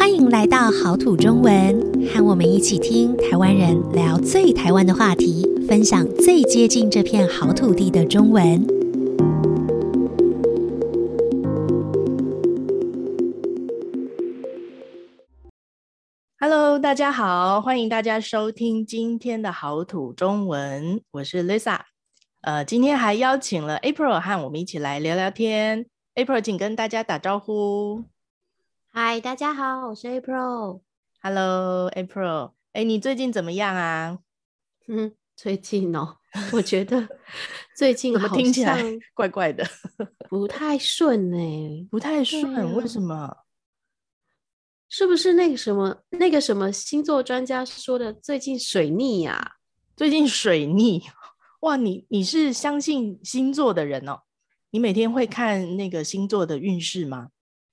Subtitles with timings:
[0.00, 8.66] 欢迎来到好土中文，和我们一起听台湾人聊最台湾的话题，分享最接近这片好土地的中文。
[16.38, 21.80] Hello，大家好，欢迎大家收听今天的好土中文，我是 Lisa。
[22.40, 25.84] 呃，今天还邀请了 April 和我们一起来聊聊天。
[26.14, 28.04] April，请跟大家打招呼。
[28.92, 30.80] 嗨，大家好，我是 April。
[31.22, 32.54] Hello，April。
[32.72, 34.18] 哎，你最近怎么样啊？
[34.88, 36.16] 嗯，最近哦，
[36.52, 37.08] 我觉得
[37.76, 38.82] 最近怎么听起来
[39.14, 39.64] 怪怪的，
[40.28, 43.44] 不太顺哎，不太顺，啊、为什么？
[44.88, 49.52] 是不是那个什么那个什么星座专家说的最近水逆呀、啊？
[49.96, 51.04] 最近水逆？
[51.60, 54.22] 哇，你你是相信星座的人哦？
[54.70, 57.28] 你每天会看那个星座的运势吗？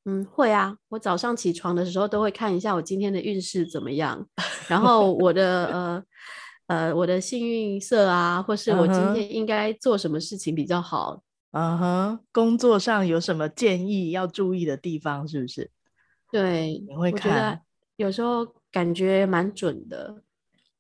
[0.10, 4.26] 嗯，会啊，我早上起床的时候都会看一下我今天的运势怎么样，
[4.70, 6.04] 然后我的呃
[6.68, 15.70] 呃我的幸运色啊，或是我今天应该做什么事情比较好，嗯哼，工作上有什么建议要注意的地方，是不是？
[16.32, 17.62] 对，你会看，
[17.98, 20.22] 有时候感觉蛮准的。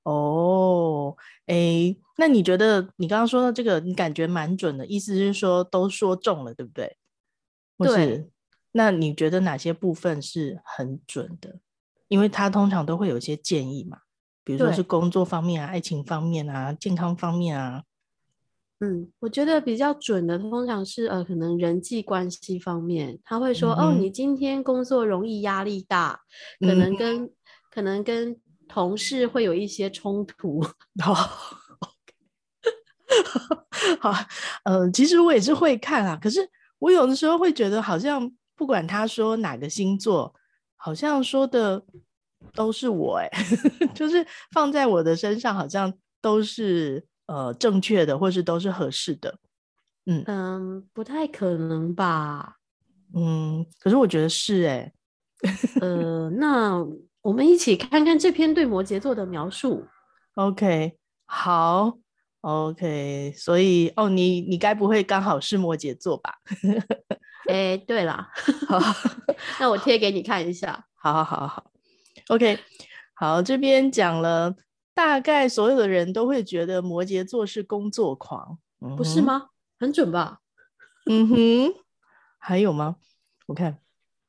[0.03, 6.95] 哦，哎，那你觉得你刚刚说的这个，你感觉蛮准的，意思是说都说中了，对不对？
[7.77, 8.30] 对。
[8.71, 11.59] 那你觉得哪些部分是很准的？
[12.07, 13.97] 因为他通常都会有一些建议嘛，
[14.43, 17.83] 比如说是工作方面啊、爱情方面啊、健康方面啊。
[18.79, 26.21] 嗯，我觉得比较准的通常是呃，可能人际关系方面，他会说、嗯、哦，你今天工作容易压力大，
[26.61, 27.29] 可能跟、嗯、
[27.69, 30.63] 可能跟同事会有一些冲突。
[31.03, 31.13] 哦，
[33.99, 34.13] 好，
[34.63, 38.31] 呃，其实我也是会看啊，可是我有的时候会觉得好像。
[38.58, 40.33] 不管他说哪个星座，
[40.75, 41.86] 好像说的
[42.53, 43.30] 都是我哎，
[43.95, 49.37] 就是放在我的身上，好像都是呃正确的，或是都是合适的。
[50.08, 52.58] 嗯嗯，不太可能吧？
[53.15, 54.92] 嗯，可是我觉得是哎。
[55.81, 56.83] 呃，那
[57.21, 59.86] 我们一起看看这篇对摩羯座的描述。
[60.33, 61.95] OK，好
[62.42, 66.33] ，OK，所以哦，你你该不会刚好是摩羯座吧？
[67.47, 68.27] 哎、欸，对了，
[68.67, 68.80] 好，
[69.59, 70.85] 那我贴给你看一下。
[70.95, 71.71] 好好好好
[72.27, 72.59] ，OK，
[73.13, 74.55] 好，这边讲了，
[74.93, 78.57] 大概所有的人都会觉得摩羯座是工作狂，
[78.97, 79.49] 不是吗？
[79.80, 80.39] 很准吧？
[81.05, 81.73] 嗯哼，
[82.37, 82.97] 还有吗？
[83.45, 83.80] 我看，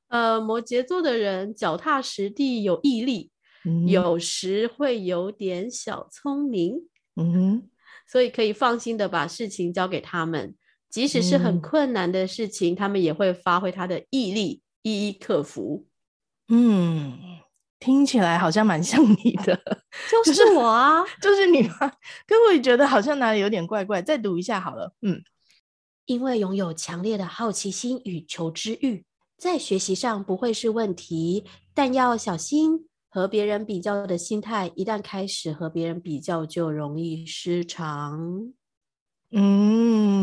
[0.09, 3.33] 呃，摩羯座的人脚踏实地，有毅力，
[3.65, 7.71] 嗯、有时会有点小聪明，嗯哼，
[8.07, 10.55] 所以可以放心的把事情交给他们。
[10.91, 15.87] 即使是很困难的事情，嗯、他们也会发挥他的毅力，一一克服。
[16.49, 17.19] 嗯，
[17.79, 19.61] 听起来好像蛮像你的，
[20.25, 21.77] 就是我啊， 就是、你吗？
[22.27, 24.01] 可我也觉得好像哪里有点怪怪。
[24.01, 24.95] 再读一下好了。
[25.03, 25.23] 嗯，
[26.07, 29.05] 因为拥有强烈的好奇心与求知欲，
[29.37, 31.45] 在学习上不会是问题，
[31.75, 38.53] 但要小心和别人比较的心态，一旦开始和别人比较，就容易失常。
[39.31, 40.18] 嗯，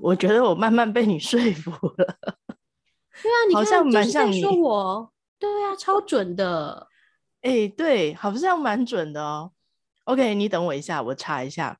[0.00, 2.18] 我觉得我慢慢被你说服了。
[3.20, 4.40] 对啊，你看，好像蛮像你。
[4.40, 6.88] 说我，对啊，超准的。
[7.42, 9.52] 哎、欸，对，好像蛮准的哦。
[10.04, 11.78] OK，你等我一下，我查一下。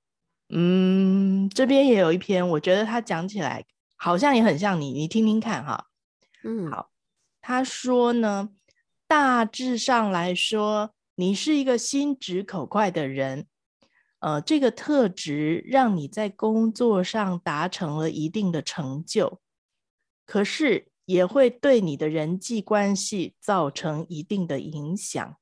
[0.50, 3.65] 嗯，这边也有一篇，我觉得他讲起来
[3.97, 5.87] 好像也很像你，你听听看哈。
[6.44, 6.91] 嗯，好。
[7.41, 8.50] 他说呢，
[9.06, 13.47] 大致上来说，你是一个心直口快的人。
[14.21, 19.41] 呃，这个特质让你在工作上达成了一定的成就，
[20.27, 25.37] 可是也会对你的人际关系造成一定的影响。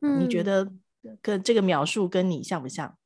[0.00, 0.72] 嗯，你觉得
[1.22, 2.96] 跟这个描述跟你像不像？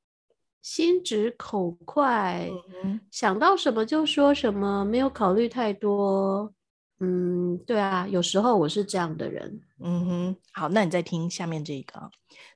[0.61, 2.49] 心直口快，
[2.85, 6.53] 嗯，想到什么就说什么，没有考虑太多。
[7.05, 9.61] 嗯，对啊，有时候我是这样的人。
[9.81, 12.09] 嗯哼，好，那你再听下面这个。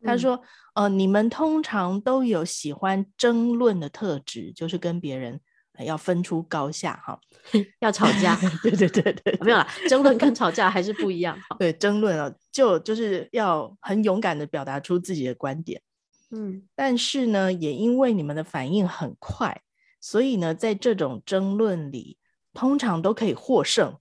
[0.04, 0.36] 他说，
[0.74, 5.40] 嗯、呃，你们通常都有喜欢争论的特质，就是跟别人、
[5.72, 7.18] 呃、要分出高下哈，
[7.80, 8.38] 要吵架。
[8.62, 11.36] 对对对对，没有啦，争论跟吵架还是不一样。
[11.58, 15.82] 对，争论啊，就就是要很勇敢的表达出自己的观点。
[16.30, 19.62] 嗯，但是呢，也因为你们的反应很快，
[20.00, 22.18] 所以呢，在这种争论里，
[22.54, 23.96] 通常都可以获胜。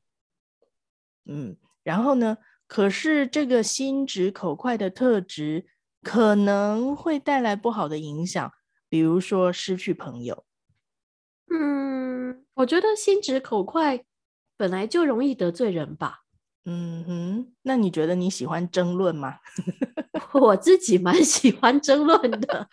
[1.26, 2.38] 嗯，然后呢？
[2.68, 5.68] 可是这个心直口快的特质
[6.02, 8.52] 可能会带来不好的影响，
[8.90, 10.46] 比如说失去朋友。
[11.54, 14.04] 嗯，我觉得心直口快
[14.58, 16.22] 本来就容易得罪人吧。
[16.66, 19.36] 嗯哼，那你觉得你喜欢争论吗？
[20.34, 22.68] 我自己蛮喜欢争论的。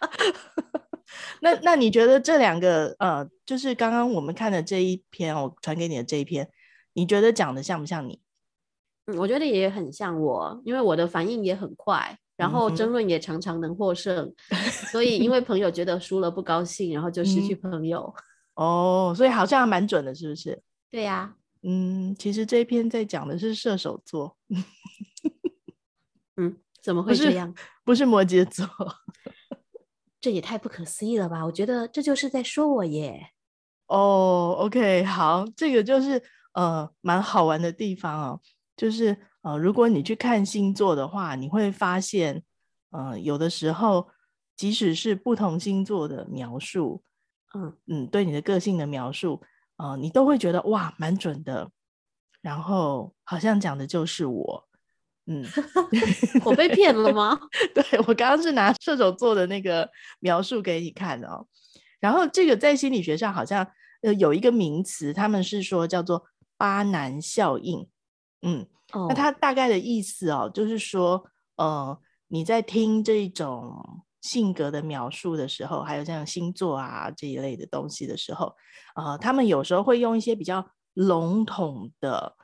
[1.42, 6.48] 那那你觉得这两个呃，就是刚刚我们看的这一篇，我传给你的这一篇，
[6.94, 8.21] 你觉得讲的像不像你？
[9.12, 14.58] 嗯，我觉得也很像我，因为我的反应也很快，然后争论也常常能获胜，嗯、
[14.90, 18.12] 所以因为 朋友觉得输了不高兴，然后就失去朋友。
[18.54, 20.62] 嗯、哦，所以好像还蛮准的，是不是？
[20.90, 21.36] 对呀、啊。
[21.64, 24.36] 嗯，其实这一篇在讲的是射手座。
[26.36, 27.52] 嗯，怎么会这样？
[27.52, 28.66] 不是，不是摩羯座。
[30.20, 31.44] 这也太不可思议了吧！
[31.44, 33.30] 我觉得这就是在说我耶。
[33.86, 36.22] 哦、oh，OK，好，这个就是
[36.54, 38.40] 呃蛮好玩的地方哦。
[38.76, 42.42] 就是呃，如果你去看星座的话，你会发现，
[42.90, 44.08] 呃，有的时候
[44.56, 47.02] 即使是不同星座的描述，
[47.54, 49.42] 嗯嗯，对你的个性的描述，
[49.76, 51.70] 呃，你都会觉得哇，蛮准的。
[52.40, 54.68] 然后好像讲的就是我。
[55.26, 55.44] 嗯，
[56.44, 57.38] 我被骗了吗？
[57.72, 59.88] 对，我刚刚是拿射手座的那个
[60.18, 61.46] 描述给你看的哦。
[62.00, 63.64] 然后这个在心理学上好像
[64.02, 66.24] 呃有一个名词，他们是说叫做
[66.56, 67.88] 巴南效应。
[68.42, 71.24] 嗯，哦、那他大概的意思哦，就是说
[71.56, 71.98] 呃
[72.28, 78.54] 你在听这种性格的描述的时候，还有像星座啊这一类的东西的时候，
[78.94, 82.36] 呃，他们有时候会用一些比较笼统的。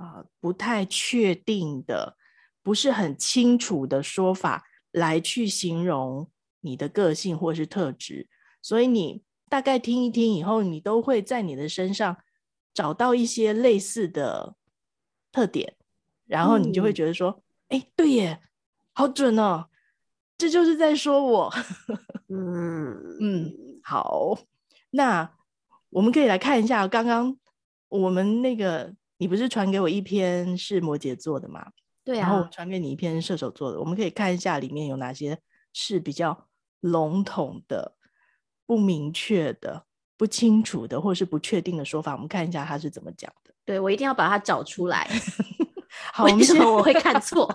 [0.00, 2.16] 啊，不太确定的，
[2.62, 8.28] 不是很清楚的说法来去形容你的个性或是特质，
[8.62, 12.16] 所以你大概听一听以后，你都会在你的身上
[12.72, 14.54] 找到一些类似的
[15.38, 15.72] 特点，
[16.26, 18.40] 然后你就会觉得说，哎、嗯，对耶，
[18.92, 19.68] 好准哦，
[20.36, 21.52] 这就是在说我。
[22.28, 23.54] 嗯嗯，
[23.84, 24.36] 好，
[24.90, 25.30] 那
[25.90, 27.38] 我们可以来看一下刚刚
[27.88, 28.94] 我们那个。
[29.20, 31.72] 你不是传给我一篇是摩羯座的吗？
[32.04, 32.20] 对啊。
[32.20, 35.36] 然后我传给你一篇射手座的，我们可以看一下里面有哪些
[35.72, 36.46] 是比较
[36.82, 37.96] 笼统的、
[38.64, 39.84] 不明确的、
[40.16, 42.12] 不清楚的，或是不确定的说法。
[42.12, 43.47] 我们看一下他是怎么讲的。
[43.68, 45.06] 对，我一定要把它找出来。
[46.14, 47.46] 好，为什么我会看错？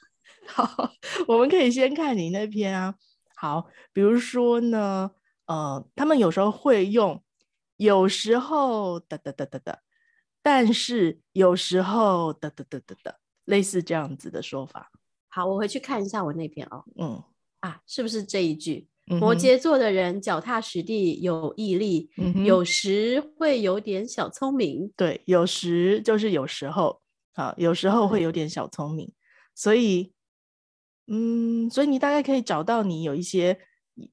[0.48, 0.90] 好，
[1.28, 2.94] 我们可以先看你那篇啊。
[3.36, 5.10] 好，比如说呢，
[5.44, 7.22] 呃，他们有时候会用，
[7.76, 9.78] 有时候哒哒哒哒哒。
[10.40, 14.90] 但是有时候的的的的的，类似这样子的说法。
[15.28, 16.82] 好，我回去看一下我那篇哦。
[16.98, 17.22] 嗯
[17.60, 18.88] 啊，是不是这一句？
[19.10, 24.92] 嗯、摩羯座的人脚踏实地，有毅力，嗯、有时会有点小聪明。
[24.96, 27.00] 对，有时就是有时候
[27.34, 29.10] 啊，有时候会有点小聪明。
[29.54, 30.12] 所以，
[31.06, 33.58] 嗯，所以你大概可以找到你有一些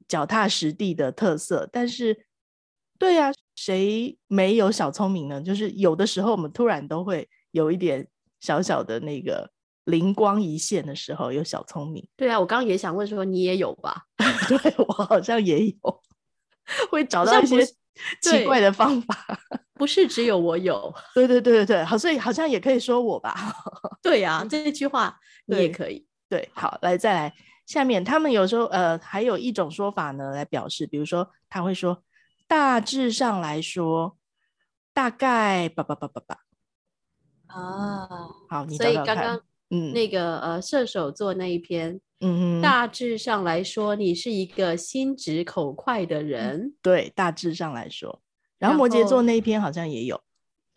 [0.07, 1.69] 脚踏实地的特色。
[1.71, 2.25] 但是，
[2.97, 3.33] 对呀、啊。
[3.57, 5.41] 谁没有小聪明呢？
[5.41, 8.05] 就是有的时候，我们突然都会有一点
[8.41, 9.49] 小小的那个
[9.85, 12.07] 灵光一现的时候，有小聪明。
[12.15, 14.03] 对啊，我刚刚也想问说，你也有吧？
[14.47, 16.03] 对，我好像也有，
[16.91, 17.65] 会找到一些
[18.21, 19.39] 奇怪的方法。
[19.75, 20.93] 不是只有我有。
[21.15, 23.35] 对对对对对，好，所以好像也可以说我吧？
[24.03, 26.05] 对呀、啊，这一句话你也可以。
[26.29, 27.33] 对，对，好，来再来，
[27.65, 32.03] 下面他们有时候呃还有一种说法呢，来表示，比如说他会说。
[32.47, 34.19] 大致上来说，
[34.93, 36.37] 大概吧吧吧吧吧。
[37.47, 38.07] 啊，
[38.47, 39.41] 好，你所以刚刚
[39.75, 46.59] 嗯那个呃射手座那一篇，嗯嗯，大致上来说，你是一个心直口快的人。
[46.59, 48.21] 嗯，对，大致上来说，
[48.57, 50.19] 然后摩羯座那一篇好像也有，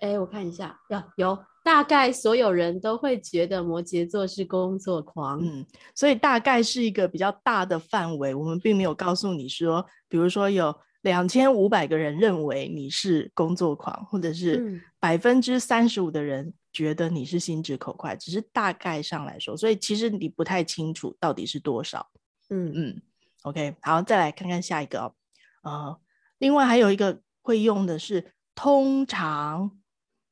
[0.00, 5.64] 哎，我看一下，有有，大概所有人都会觉得摩羯座是工作狂，嗯，
[5.94, 10.74] 所以大概是一个比较大的范围，我们并没有告诉你说，比如说有。
[11.02, 22.04] 两千五百个人认为你是工作狂，或者是百分之三十五的人觉得你是心直口快，只是大概上来说，所以其实你不太清楚到底是多少。
[22.50, 23.02] 嗯嗯
[23.42, 25.14] ，OK，好，再来看看下一个哦。
[25.62, 26.00] 呃，
[26.38, 29.78] 另外还有一个会用的是通常，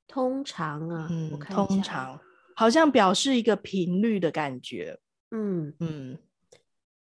[0.09, 2.19] 通常啊，嗯，通常
[2.57, 4.99] 好像表示一个频率的感觉。
[5.31, 6.19] 嗯嗯，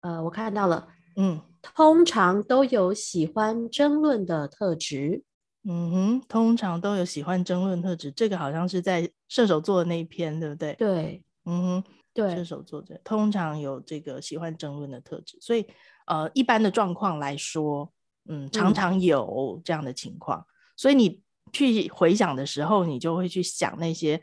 [0.00, 1.40] 呃，我看到了，嗯。
[1.74, 5.22] 通常都有喜欢争论的特质。
[5.68, 8.12] 嗯哼，通常都有喜欢争论特质。
[8.12, 10.74] 这个好像是在射手座的那一篇，对不对？
[10.74, 15.36] 对，嗯哼，对，射手座的通常有这个喜欢争论的特质。
[15.40, 15.66] 所以，
[16.06, 17.92] 呃，一般的状况来说，
[18.28, 20.38] 嗯，常常有这样的情况。
[20.38, 20.46] 嗯。
[20.76, 21.20] 所以你
[21.52, 24.22] 去回想的时候，你就会去想那些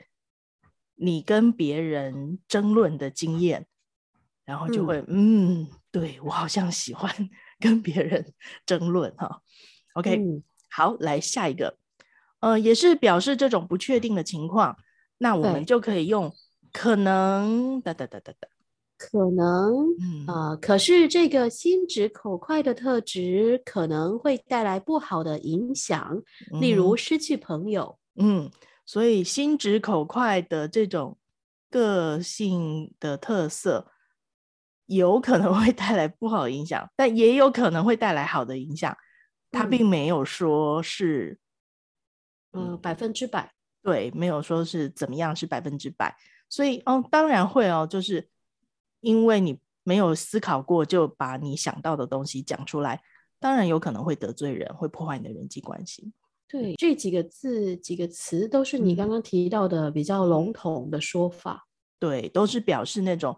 [0.95, 3.65] 你跟别人争论的经验，
[4.45, 5.61] 然后就会，嗯。
[5.61, 7.11] 嗯对，我好像喜欢
[7.59, 8.33] 跟别人
[8.65, 9.41] 争论哈。
[9.93, 11.77] OK，、嗯、好，来下一个，
[12.39, 14.75] 呃，也是表示这种不确定的情况。
[15.19, 16.33] 那我们就可以用
[16.71, 18.47] 可能哒哒哒哒哒。
[18.97, 27.99] 可能，嗯啊、呃，可是这个心直口快的特质可能会带来不好的影响，嗯、例如失去朋友。
[28.15, 28.49] 嗯，
[28.83, 31.19] 所以心直口快的这种
[31.69, 33.91] 个性的特色，
[34.85, 38.95] 有可能会带来不好的影响，但也有可能会带来好的影响。
[39.51, 41.39] 他并没有说是，
[42.51, 43.53] 嗯，呃、百分之百。
[43.81, 46.15] 对，没有说是怎么样是百分之百。
[46.49, 48.29] 所以，哦，当然会哦，就是。
[49.05, 53.01] 因为你没有思考过，就把你想到的东西讲出来，
[53.37, 56.13] 当然有可能会得罪人，会破坏你的人际关系。
[56.47, 61.67] 对，这几个字、几个词都是你刚刚提到的比较笼统的说法。
[61.99, 63.37] 对，都是表示那种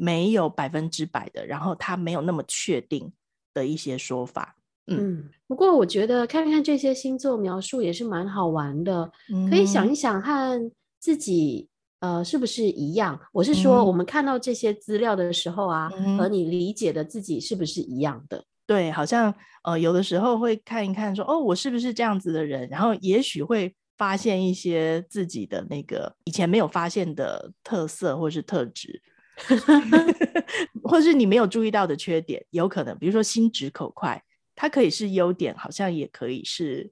[0.00, 3.12] 没有百分之百的，然后他没有那么确定
[3.52, 4.56] 的一些说法。
[4.86, 11.68] 嗯，嗯，不过我觉得看看这些星座描述也是蛮好玩的，嗯、可以想一想和自己。
[12.00, 13.20] 呃，是不是一样？
[13.30, 18.42] 我是说，我们看到这些资料的时候啊，嗯、和你理解的自己是不是一样的？
[18.66, 22.66] 对，好像呃，有的时候会看一看说，说哦，我是不是这样子的人？
[22.70, 29.02] 然后也许会发现一些自己的那个以前没有发现的特色或是特质，
[30.84, 34.22] 或是你没有注意到的缺点，有可能，比如说心直口快，
[34.54, 36.90] 它可以是优点，好像也可以是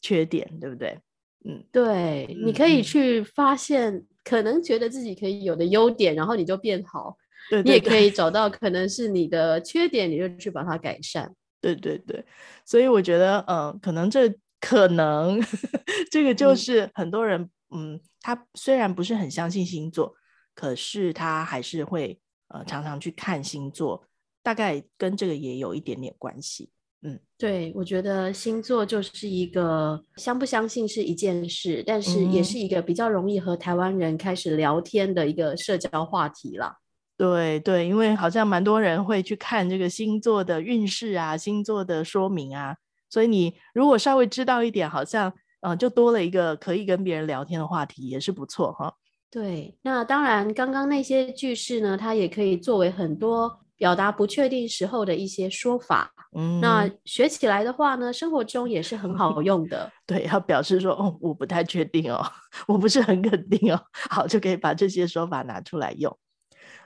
[0.00, 0.98] 缺点，对不对？
[1.44, 4.04] 嗯，对，你可以去发现。
[4.22, 7.16] 可能觉得自己可以有的优点，然后你就变好。
[7.48, 11.34] 对，对，对，你也可以找到可能是你的缺点，你就去把它改善。
[11.58, 12.22] 对对对，
[12.66, 15.40] 所以我觉得，嗯、呃，可能这可能
[16.12, 20.14] 这个就是很多人，嗯，嗯，他虽然不是很相信星座，
[20.54, 24.04] 可是他还是会呃常常去看星座，
[24.42, 26.70] 大概跟这个也有一点点关系。
[27.02, 36.76] 嗯，对，我觉得星座就是一个相不相信是一件事，但是也是一个比较容易和台湾人开始聊天的一个社交话题啦。
[37.16, 42.76] 对对，因为好像蛮多人会去看这个星座的运势啊，星座的说明啊，
[43.08, 45.30] 所以你如果稍微知道一点，好像
[45.60, 48.94] 嗯、呃，就多了一个可以跟别人聊天的话题，也是不错哈。
[49.30, 53.60] 对，那当然，刚刚那些句式呢，它也可以作为很多。
[53.80, 59.90] 表达不确定时候的一些说法，嗯，那学起来的话呢，生活中也是很好用的。
[60.06, 62.22] 对，要表示说，哦，我不太确定哦，
[62.68, 66.14] 我不是很肯定哦， 好，就可以把这些说法拿出来用。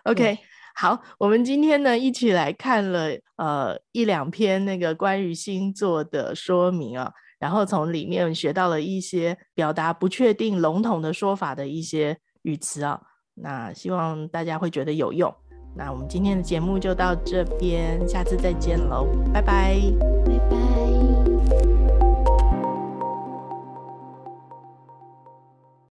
[0.04, 0.38] OK，
[0.76, 3.08] 好，我们今天呢，一起来看了
[3.38, 7.10] 呃一两篇那个关于星座的说明啊，
[7.40, 12.98] 然后从里面学到了一些表达不确定、笼统的说法的一些语词啊，
[13.34, 15.34] 那希望大家会觉得有用。
[15.76, 20.33] 那我们今天的节目就到这边，下次再见喽，拜拜。